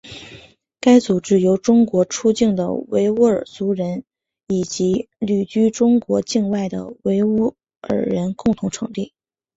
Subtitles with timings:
[0.79, 4.03] 该组织由从中国出境的维吾尔族人
[4.47, 9.13] 以及旅居中国境外的维吾尔人共同成立。